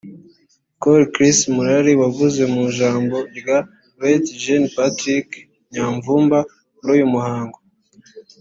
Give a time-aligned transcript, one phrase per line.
[0.81, 3.57] Col Chris Murari wavuze mu ijambo rya
[4.01, 5.29] Lt Gen Patrick
[5.71, 6.39] Nyamvumba
[6.79, 7.57] muri uyu muhango